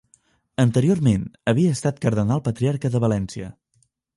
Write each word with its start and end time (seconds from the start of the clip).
Anteriorment 0.63 1.27
havia 1.53 1.75
estat 1.77 2.01
Cardenal-Patriarca 2.07 2.95
de 2.97 3.03
Venècia. 3.07 3.53